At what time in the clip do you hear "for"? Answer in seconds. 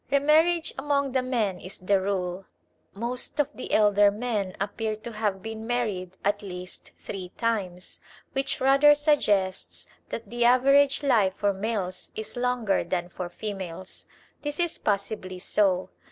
11.35-11.53, 13.09-13.29